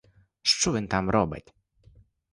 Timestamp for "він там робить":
0.73-1.53